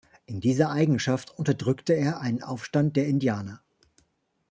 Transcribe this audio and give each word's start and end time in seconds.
In 0.25 0.39
dieser 0.41 0.71
Eigenschaft 0.71 1.29
unterdrückte 1.37 1.93
er 1.93 2.19
einen 2.21 2.41
Aufstand 2.41 2.95
der 2.97 3.05
Indianer. 3.05 3.61